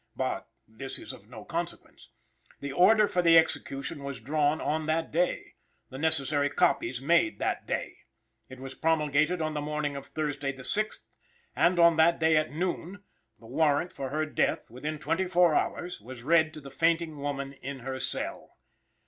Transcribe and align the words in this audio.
But 0.15 0.49
this 0.67 0.97
is 0.97 1.13
of 1.13 1.29
no 1.29 1.45
consequence. 1.45 2.09
The 2.59 2.71
order 2.71 3.07
for 3.07 3.21
the 3.21 3.37
execution 3.37 4.03
was 4.03 4.19
drawn 4.19 4.59
on 4.59 4.87
that 4.87 5.11
day, 5.11 5.53
the 5.91 5.99
necessary 5.99 6.49
copies 6.49 6.99
made 6.99 7.37
that 7.37 7.67
day; 7.67 7.97
it 8.49 8.59
was 8.59 8.73
promulgated 8.73 9.43
on 9.43 9.53
the 9.53 9.61
morning 9.61 9.95
of 9.95 10.07
Thursday 10.07 10.51
the 10.53 10.63
6th, 10.63 11.09
and 11.55 11.77
on 11.77 11.97
that 11.97 12.19
day 12.19 12.35
at 12.35 12.51
noon, 12.51 13.03
the 13.37 13.45
warrant 13.45 13.91
for 13.93 14.09
her 14.09 14.25
death, 14.25 14.71
within 14.71 14.97
twenty 14.97 15.27
four 15.27 15.53
hours, 15.53 16.01
was 16.01 16.23
read 16.23 16.51
to 16.55 16.61
the 16.61 16.71
fainting 16.71 17.19
woman 17.19 17.53
in 17.53 17.81
her 17.81 17.99
cell. 17.99 18.57